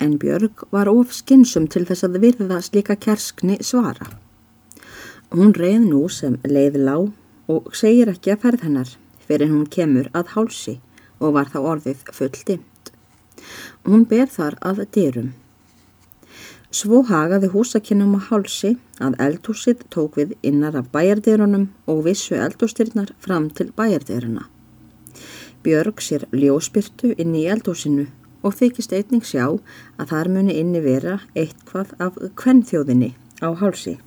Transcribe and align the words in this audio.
en 0.00 0.18
Björg 0.18 0.64
var 0.70 0.88
of 0.88 1.12
skinsum 1.14 1.66
til 1.68 1.84
þess 1.88 2.06
að 2.06 2.20
virða 2.22 2.60
slíka 2.62 2.96
kjerskni 2.96 3.58
svara. 3.64 4.08
Hún 5.34 5.52
reið 5.56 5.88
nú 5.90 6.06
sem 6.08 6.38
leið 6.44 6.78
lág 6.88 7.10
og 7.52 7.72
segir 7.76 8.10
ekki 8.12 8.32
að 8.34 8.44
ferð 8.44 8.64
hennar 8.68 8.94
fyrir 9.28 9.50
hún 9.52 9.66
kemur 9.68 10.08
að 10.16 10.32
hálsi 10.36 10.78
og 11.18 11.34
var 11.36 11.50
þá 11.52 11.58
orðið 11.74 12.06
full 12.16 12.32
dimt. 12.48 12.92
Hún 13.84 14.06
ber 14.08 14.30
þar 14.32 14.56
að 14.64 14.84
dyrum. 14.94 15.34
Svo 16.70 17.00
hagaði 17.08 17.48
húsakinnum 17.52 18.16
á 18.16 18.20
hálsi 18.28 18.74
að 19.00 19.16
eldhúsið 19.24 19.86
tók 19.94 20.18
við 20.20 20.34
innar 20.44 20.76
af 20.76 20.90
bæjardyrunum 20.92 21.68
og 21.88 22.02
vissu 22.04 22.36
eldhústyrnar 22.36 23.14
fram 23.24 23.48
til 23.48 23.70
bæjardyruna. 23.72 24.44
Björg 25.64 26.02
sér 26.04 26.26
ljóspyrtu 26.32 27.14
inn 27.16 27.34
í 27.34 27.46
eldhúsinu 27.48 28.06
og 28.48 28.56
þykist 28.56 28.94
einning 28.96 29.24
sjá 29.28 29.44
að 30.00 30.10
þar 30.12 30.32
muni 30.32 30.56
inni 30.56 30.80
vera 30.80 31.18
eitthvað 31.36 31.92
af 32.00 32.16
kvennþjóðinni 32.40 33.10
á 33.44 33.48
hálsi. 33.60 33.98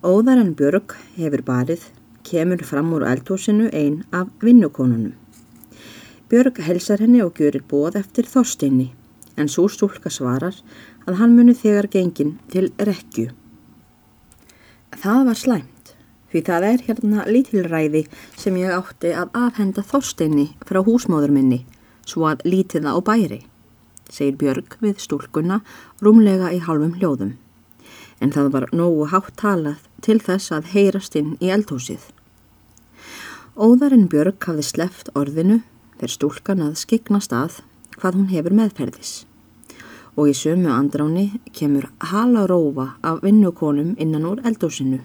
Óðar 0.00 0.40
en 0.40 0.54
Björg 0.56 0.94
hefur 1.18 1.42
barið 1.44 1.90
kemur 2.24 2.62
fram 2.64 2.94
úr 2.96 3.04
eldhúsinu 3.04 3.68
einn 3.76 4.00
af 4.16 4.30
vinnukonunum. 4.40 5.12
Björg 6.30 6.62
helsar 6.64 7.02
henni 7.02 7.20
og 7.24 7.36
gjörir 7.36 7.64
bóð 7.68 7.98
eftir 8.00 8.28
þorstinni 8.30 8.90
en 9.36 9.48
svo 9.48 9.66
stúlka 9.68 10.12
svarar 10.12 10.56
að 11.08 11.18
hann 11.20 11.34
muni 11.36 11.56
þegar 11.56 11.88
gengin 11.92 12.36
til 12.52 12.70
rekju. 12.78 13.30
Það 15.00 15.20
var 15.28 15.38
slæmt, 15.38 15.92
því 16.30 16.42
það 16.46 16.66
er 16.70 16.84
hérna 16.86 17.26
lítilræði 17.28 18.04
sem 18.38 18.56
ég 18.60 18.74
átti 18.74 19.12
að 19.16 19.36
afhenda 19.38 19.84
þorsteinni 19.86 20.48
frá 20.66 20.80
húsmóður 20.86 21.34
minni, 21.34 21.64
svo 22.10 22.26
að 22.30 22.44
lítiða 22.50 22.94
á 22.94 22.98
bæri, 23.06 23.40
segir 24.10 24.36
Björg 24.40 24.76
við 24.82 24.98
stúlkunna 25.04 25.60
rúmlega 26.02 26.50
í 26.54 26.60
halvum 26.66 26.96
hljóðum. 26.98 27.36
En 28.20 28.34
það 28.34 28.52
var 28.54 28.68
nógu 28.76 29.06
hátt 29.14 29.36
talað 29.40 29.86
til 30.04 30.18
þess 30.20 30.52
að 30.52 30.72
heyrast 30.74 31.16
inn 31.16 31.36
í 31.40 31.52
eldhúsið. 31.54 32.02
Óðarinn 33.56 34.08
Björg 34.10 34.38
hafði 34.46 34.66
sleft 34.66 35.10
orðinu 35.14 35.62
fyrir 36.00 36.14
stúlkan 36.16 36.62
að 36.64 36.78
skiknast 36.80 37.32
að 37.36 37.60
hvað 38.00 38.16
hún 38.16 38.30
hefur 38.32 38.56
meðferðis 38.56 39.18
og 40.16 40.30
í 40.30 40.34
sömu 40.36 40.70
andráni 40.72 41.26
kemur 41.56 41.86
halarófa 42.10 42.86
af 43.06 43.22
vinnukonum 43.24 43.94
innan 43.98 44.26
úr 44.28 44.42
eldósinu, 44.44 44.98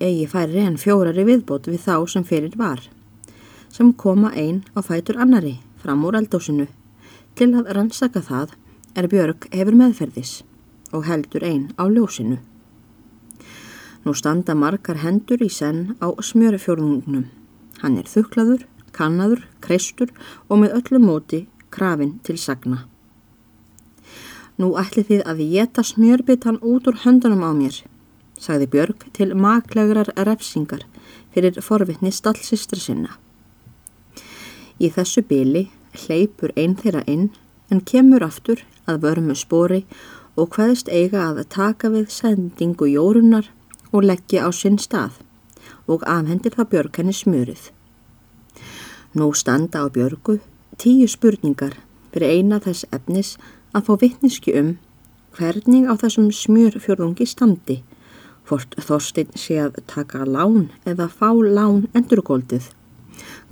eigi 0.00 0.26
færri 0.30 0.64
en 0.64 0.78
fjórari 0.80 1.24
viðbót 1.28 1.68
við 1.68 1.84
þá 1.84 1.94
sem 2.10 2.24
fyrir 2.26 2.56
var, 2.58 2.80
sem 3.68 3.92
koma 3.92 4.32
einn 4.34 4.64
á 4.74 4.80
fætur 4.82 5.20
annari 5.20 5.58
fram 5.82 6.04
úr 6.04 6.18
eldósinu. 6.18 6.68
Til 7.38 7.52
að 7.54 7.72
rannsaka 7.76 8.22
það 8.24 8.54
er 8.98 9.08
Björg 9.10 9.48
hefur 9.54 9.76
meðferðis 9.78 10.42
og 10.92 11.04
heldur 11.06 11.44
einn 11.46 11.68
á 11.78 11.84
ljósinu. 11.86 12.38
Nú 14.04 14.14
standa 14.16 14.54
margar 14.54 15.02
hendur 15.02 15.42
í 15.44 15.50
senn 15.52 15.94
á 16.00 16.08
smjörufjörðungnum. 16.08 17.26
Hann 17.82 17.98
er 18.00 18.06
þuklaður, 18.08 18.64
kannaður, 18.96 19.44
kreistur 19.60 20.14
og 20.48 20.62
með 20.62 20.78
öllu 20.78 21.02
móti 21.02 21.42
krafin 21.70 22.16
til 22.24 22.38
sagna. 22.40 22.86
Nú 24.58 24.72
ætli 24.80 25.04
þið 25.06 25.22
að 25.30 25.44
geta 25.52 25.84
smjörbyttan 25.86 26.58
út 26.66 26.88
úr 26.90 26.98
höndunum 27.04 27.44
á 27.46 27.52
mér, 27.54 27.76
sagði 28.40 28.66
Björg 28.72 29.06
til 29.14 29.34
maklegrar 29.38 30.10
refsingar 30.26 30.82
fyrir 31.34 31.60
forvitni 31.62 32.10
stallsistra 32.10 32.80
sinna. 32.80 33.14
Í 34.78 34.90
þessu 34.94 35.24
byli 35.26 35.68
hleypur 36.04 36.52
einn 36.56 36.76
þeirra 36.78 37.02
inn 37.06 37.30
en 37.70 37.80
kemur 37.84 38.24
aftur 38.24 38.62
að 38.88 39.02
vörmu 39.04 39.34
spori 39.36 39.84
og 40.38 40.54
hvaðist 40.54 40.88
eiga 40.88 41.24
að 41.30 41.42
taka 41.54 41.90
við 41.92 42.12
sendingu 42.14 42.86
jórunar 42.92 43.50
og 43.90 44.06
leggja 44.06 44.46
á 44.46 44.50
sinn 44.54 44.78
stað 44.78 45.18
og 45.88 46.04
afhendir 46.06 46.54
það 46.54 46.70
Björg 46.72 47.00
henni 47.00 47.16
smjörið. 47.16 47.70
Nú 49.16 49.32
standa 49.34 49.82
á 49.82 49.86
Björgu 49.90 50.38
tíu 50.78 51.08
spurningar 51.10 51.78
fyrir 52.12 52.38
eina 52.38 52.60
þess 52.62 52.86
efnis 52.94 53.36
að 53.74 53.88
fá 53.88 53.94
vittniski 54.02 54.54
um 54.60 54.76
hvernig 55.38 55.86
á 55.86 55.94
þessum 55.98 56.30
smjörfjörðungi 56.34 57.26
standi, 57.28 57.82
hvort 58.48 58.74
Þorstein 58.80 59.30
sé 59.38 59.58
að 59.62 59.78
taka 59.90 60.24
lán 60.26 60.68
eða 60.88 61.08
fá 61.08 61.30
lán 61.34 61.86
endurgóldið, 61.98 62.70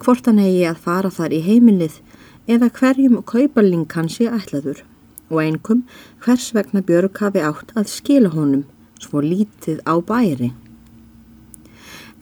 hvort 0.03 0.27
hann 0.27 0.43
hegi 0.43 0.67
að 0.69 0.83
fara 0.85 1.11
þar 1.11 1.35
í 1.37 1.41
heimilið 1.47 1.99
eða 2.47 2.71
hverjum 2.79 3.23
kaupaling 3.27 3.87
hann 3.95 4.11
sé 4.13 4.29
ætlaður 4.31 4.85
og 5.31 5.43
einkum 5.43 5.83
hvers 6.25 6.53
vegna 6.55 6.83
Björg 6.87 7.19
hafi 7.23 7.43
átt 7.43 7.75
að 7.75 7.91
skila 7.91 8.31
honum 8.35 8.65
svo 9.03 9.21
lítið 9.25 9.83
á 9.83 9.95
bæri. 9.99 10.53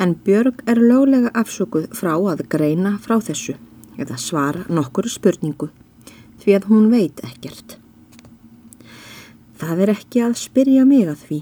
En 0.01 0.17
Björg 0.27 0.65
er 0.67 0.81
löglega 0.81 1.31
afsökuð 1.37 1.93
frá 1.95 2.17
að 2.17 2.47
greina 2.51 2.97
frá 2.99 3.21
þessu 3.23 3.57
eða 4.01 4.19
svara 4.19 4.65
nokkur 4.69 5.09
spurningu 5.11 5.71
því 6.43 6.57
að 6.57 6.69
hún 6.73 6.91
veit 6.93 7.21
ekkert. 7.25 7.79
Það 9.61 9.85
er 9.85 9.95
ekki 9.95 10.25
að 10.25 10.41
spyrja 10.41 10.85
mig 10.89 11.07
að 11.09 11.23
því. 11.29 11.41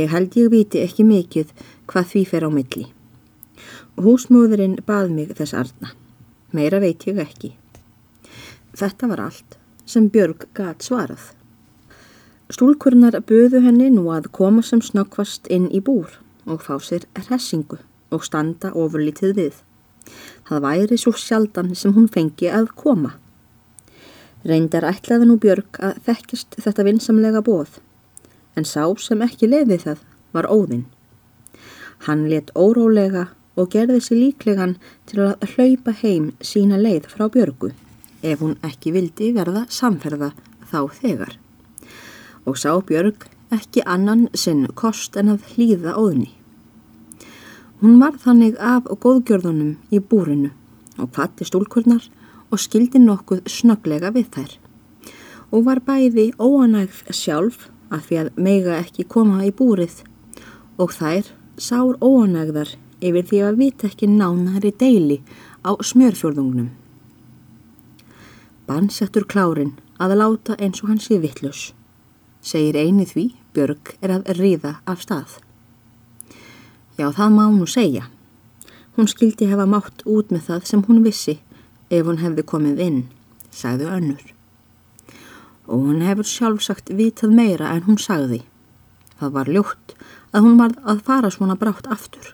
Ég 0.00 0.10
held 0.14 0.36
ég 0.40 0.50
viti 0.50 0.80
ekki 0.80 1.04
mikið 1.04 1.52
hvað 1.90 2.08
því 2.14 2.22
fer 2.30 2.46
á 2.48 2.50
milli. 2.50 2.86
Húsmóðurinn 4.00 4.78
bað 4.88 5.10
mig 5.12 5.34
þess 5.36 5.52
arna. 5.52 5.90
Meira 6.52 6.78
veit 6.80 7.04
ég 7.04 7.18
ekki. 7.20 7.50
Þetta 8.72 9.08
var 9.10 9.20
allt 9.20 9.58
sem 9.84 10.06
Björg 10.08 10.46
gat 10.56 10.84
svarað. 10.86 11.32
Stúlkurnar 12.52 13.18
buðu 13.28 13.60
henni 13.64 13.90
nú 13.92 14.06
að 14.12 14.30
koma 14.32 14.62
sem 14.64 14.80
snöggvast 14.80 15.50
inn 15.52 15.68
í 15.68 15.80
búr 15.84 16.08
og 16.48 16.64
fá 16.64 16.78
sér 16.80 17.04
hressingu 17.18 17.78
og 18.12 18.24
standa 18.24 18.72
ofurlítið 18.72 19.36
við. 19.36 19.60
Það 20.48 20.64
væri 20.64 20.98
svo 21.00 21.12
sjaldan 21.12 21.74
sem 21.76 21.92
hún 21.92 22.08
fengi 22.08 22.48
að 22.48 22.72
koma. 22.76 23.12
Reyndar 24.48 24.88
ætlaði 24.88 25.28
nú 25.28 25.36
Björg 25.40 25.78
að 25.84 26.00
þekkjast 26.08 26.56
þetta 26.64 26.88
vinsamlega 26.88 27.44
bóð, 27.44 27.76
en 28.56 28.64
sá 28.64 28.88
sem 28.98 29.20
ekki 29.22 29.52
leði 29.52 29.78
það 29.84 30.02
var 30.32 30.48
óðinn. 30.50 30.88
Hann 32.08 32.26
let 32.32 32.50
órólega 32.58 33.28
og 33.56 33.70
gerði 33.74 34.00
sér 34.00 34.20
líklegan 34.20 34.76
til 35.10 35.20
að 35.26 35.46
hlaupa 35.54 35.94
heim 36.02 36.30
sína 36.40 36.78
leið 36.80 37.08
frá 37.12 37.28
Björgu, 37.32 37.72
ef 38.22 38.40
hún 38.40 38.56
ekki 38.64 38.94
vildi 38.94 39.32
verða 39.36 39.66
samferða 39.68 40.32
þá 40.70 40.80
þegar. 41.00 41.36
Og 42.48 42.56
sá 42.58 42.72
Björg 42.80 43.28
ekki 43.52 43.84
annan 43.84 44.28
sinn 44.34 44.64
kost 44.74 45.16
en 45.20 45.34
að 45.34 45.44
hlýða 45.52 45.94
óðni. 46.00 46.30
Hún 47.82 47.98
var 48.00 48.16
þannig 48.22 48.56
af 48.62 48.86
góðgjörðunum 48.86 49.76
í 49.90 50.00
búrinu 50.00 50.52
og 51.02 51.10
patti 51.16 51.44
stúlkurnar 51.44 52.04
og 52.52 52.60
skildi 52.60 53.00
nokkuð 53.02 53.46
snöglega 53.50 54.12
við 54.14 54.28
þær 54.36 54.52
og 55.52 55.66
var 55.66 55.82
bæði 55.84 56.30
óanægð 56.40 57.02
sjálf 57.12 57.66
að 57.92 58.06
því 58.06 58.18
að 58.22 58.30
meiga 58.46 58.78
ekki 58.78 59.04
koma 59.14 59.42
í 59.44 59.52
búrið 59.56 60.00
og 60.80 60.94
þær 60.96 61.28
sár 61.60 61.98
óanægðar 62.00 62.72
yfir 63.02 63.28
því 63.28 63.42
að 63.48 63.60
vita 63.60 63.90
ekki 63.90 64.08
nánari 64.08 64.72
deili 64.78 65.20
á 65.66 65.74
smjörfjörðungnum. 65.74 66.70
Bansettur 68.66 69.26
klárin 69.28 69.74
að 69.98 70.16
láta 70.22 70.56
eins 70.58 70.82
og 70.82 70.92
hann 70.92 71.02
sé 71.02 71.18
vittlus, 71.22 71.72
segir 72.40 72.78
eini 72.78 73.06
því 73.06 73.32
Björg 73.52 73.96
er 74.00 74.14
að 74.14 74.30
ríða 74.38 74.78
af 74.88 75.02
stað. 75.04 75.36
Já, 76.96 77.10
það 77.12 77.34
má 77.34 77.44
nú 77.52 77.66
segja. 77.68 78.06
Hún 78.96 79.08
skildi 79.08 79.48
hefa 79.50 79.66
mátt 79.68 80.04
út 80.08 80.32
með 80.32 80.46
það 80.48 80.68
sem 80.70 80.84
hún 80.86 81.02
vissi 81.04 81.34
ef 81.92 82.06
hún 82.06 82.20
hefði 82.22 82.44
komið 82.48 82.80
inn, 82.84 83.00
sagði 83.52 83.88
önnur. 83.92 84.24
Og 85.68 85.84
hún 85.88 86.00
hefur 86.04 86.28
sjálfsagt 86.28 86.92
vitað 86.96 87.36
meira 87.36 87.74
en 87.76 87.84
hún 87.88 88.00
sagði. 88.00 88.42
Það 89.20 89.34
var 89.36 89.52
ljótt 89.52 89.94
að 90.32 90.46
hún 90.46 90.56
var 90.60 90.76
að 90.88 91.04
fara 91.06 91.30
svona 91.32 91.56
brátt 91.60 91.88
aftur, 91.92 92.32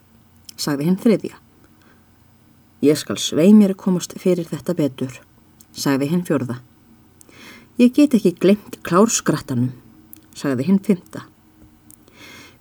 sagði 0.58 0.88
hinn 0.88 0.98
þriðja. 1.00 1.38
Ég 2.84 2.98
skal 2.98 3.18
svei 3.18 3.52
mér 3.54 3.74
komast 3.78 4.14
fyrir 4.20 4.46
þetta 4.50 4.74
betur, 4.78 5.14
sagði 5.72 6.10
hinn 6.12 6.26
fjörða. 6.26 6.60
Ég 7.78 7.94
get 7.94 8.14
ekki 8.18 8.34
glemt 8.42 8.78
klárskrattanum, 8.86 9.72
sagði 10.34 10.68
hinn 10.68 10.82
fymta. 10.82 11.24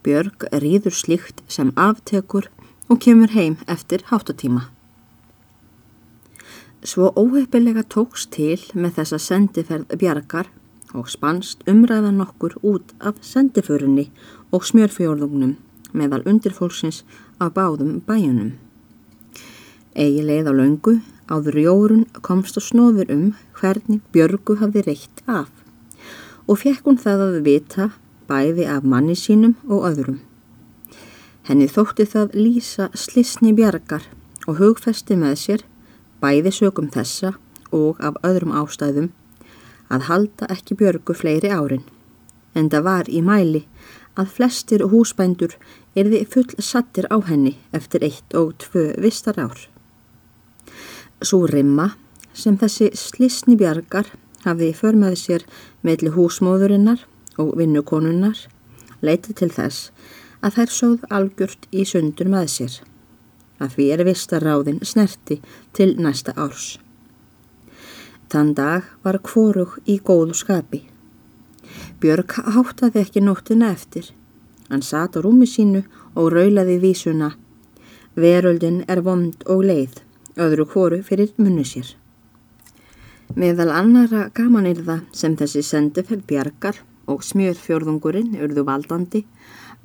Björg 0.06 0.46
rýður 0.64 0.94
slíkt 0.94 1.42
sem 1.52 1.74
aftekur 1.76 2.48
og 2.88 3.02
kemur 3.04 3.34
heim 3.34 3.58
eftir 3.68 4.06
háttatíma. 4.12 4.70
Svo 6.86 7.10
óheppilega 7.18 7.84
tóks 7.84 8.28
til 8.32 8.62
með 8.74 9.00
þessa 9.02 9.20
sendiferð 9.20 9.98
bjargar 10.00 10.52
og 10.96 11.10
spannst 11.12 11.66
umræða 11.68 12.14
nokkur 12.16 12.56
út 12.62 12.94
af 13.02 13.18
sendiförunni 13.26 14.08
og 14.54 14.64
smjörfjörðugnum 14.70 15.58
meðal 15.98 16.24
undirfólksins 16.30 17.04
af 17.40 17.54
báðum 17.54 18.00
bæjunum. 18.08 18.56
Egi 19.96 20.24
leið 20.26 20.50
á 20.50 20.54
laungu 20.54 20.98
áður 21.28 21.60
jórun 21.62 22.04
komst 22.26 22.58
og 22.58 22.66
snóður 22.66 23.12
um 23.14 23.26
hvernig 23.60 24.02
Björgu 24.14 24.58
hafði 24.62 24.86
reitt 24.88 25.24
af 25.28 25.52
og 26.48 26.62
fekk 26.62 26.86
hún 26.88 27.00
það 27.02 27.24
að 27.26 27.42
vita 27.46 27.90
bæði 28.28 28.68
af 28.72 28.86
manni 28.88 29.16
sínum 29.16 29.56
og 29.68 29.86
öðrum. 29.90 30.20
Henni 31.48 31.68
þótti 31.72 32.08
það 32.08 32.36
lýsa 32.36 32.90
slisni 32.96 33.54
bjargar 33.56 34.08
og 34.48 34.60
hugfesti 34.62 35.16
með 35.20 35.36
sér, 35.44 35.62
bæði 36.24 36.52
sögum 36.56 36.90
þessa 36.92 37.36
og 37.76 38.00
af 38.04 38.18
öðrum 38.28 38.56
ástæðum, 38.56 39.12
að 39.92 40.08
halda 40.10 40.50
ekki 40.52 40.76
björgu 40.80 41.16
fleiri 41.16 41.52
árin. 41.52 41.86
En 42.56 42.72
það 42.72 42.88
var 42.88 43.12
í 43.12 43.22
mæli 43.24 43.64
að 44.18 44.32
flestir 44.36 44.84
húsbændur 44.92 45.56
erði 45.98 46.24
full 46.30 46.50
sattir 46.62 47.08
á 47.10 47.18
henni 47.28 47.56
eftir 47.76 48.06
eitt 48.06 48.36
og 48.38 48.56
tvö 48.62 48.92
vistar 49.02 49.40
ár. 49.42 49.58
Svo 51.22 51.46
rimma 51.50 51.92
sem 52.34 52.58
þessi 52.58 52.92
slisni 52.94 53.58
bjargar 53.58 54.12
hafði 54.46 54.74
för 54.78 54.98
með 55.00 55.16
sér 55.24 55.46
meðli 55.82 56.14
húsmóðurinnar 56.14 57.02
og 57.42 57.56
vinnukonunnar 57.58 58.46
leitið 59.02 59.40
til 59.42 59.50
þess 59.54 59.92
að 60.42 60.58
þær 60.58 60.74
sóð 60.74 61.08
algjört 61.14 61.66
í 61.72 61.86
sundur 61.90 62.30
með 62.32 62.52
sér. 62.54 62.76
Að 63.58 63.74
því 63.74 63.86
er 63.94 64.04
vistaráðin 64.06 64.84
snerti 64.86 65.40
til 65.74 65.96
næsta 65.98 66.36
árs. 66.38 66.76
Þann 68.30 68.54
dag 68.54 68.86
var 69.06 69.18
kvorug 69.24 69.80
í 69.90 69.98
góðu 70.04 70.36
skapi. 70.38 70.84
Björg 72.02 72.36
háttaði 72.54 73.02
ekki 73.02 73.24
nóttina 73.24 73.72
eftir. 73.74 74.12
Hann 74.70 74.84
sat 74.84 75.16
á 75.16 75.20
rúmi 75.24 75.48
sínu 75.48 75.84
og 76.16 76.32
raulaði 76.34 76.80
vísuna. 76.84 77.32
Veröldin 78.16 78.84
er 78.88 79.02
vond 79.06 79.44
og 79.46 79.64
leið, 79.70 80.02
öðru 80.36 80.66
kvoru 80.72 81.02
fyrir 81.04 81.34
munni 81.38 81.64
sér. 81.66 81.94
Meðal 83.36 83.72
annara 83.76 84.30
gamanirða 84.34 85.02
sem 85.14 85.36
þessi 85.38 85.64
sendi 85.64 86.04
fyrir 86.04 86.26
bjargar 86.28 86.82
og 87.08 87.24
smjörfjörðungurinn 87.24 88.36
urðu 88.44 88.64
valdandi 88.68 89.26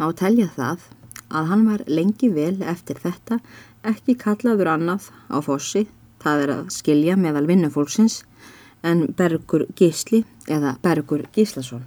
Má 0.00 0.08
telja 0.16 0.48
það 0.56 0.86
að 1.32 1.48
hann 1.50 1.64
var 1.68 1.82
lengi 1.86 2.30
vel 2.32 2.56
eftir 2.72 3.00
þetta 3.02 3.38
ekki 3.88 4.16
kallaður 4.20 4.70
annað 4.74 5.08
á 5.28 5.38
fossi, 5.44 5.84
það 6.22 6.44
er 6.44 6.52
að 6.56 6.62
skilja 6.74 7.16
meðal 7.20 7.44
vinnufólksins, 7.50 8.22
en 8.82 9.06
Bergur 9.18 9.66
Gísli 9.78 10.24
eða 10.48 10.76
Bergur 10.82 11.26
Gíslason. 11.34 11.84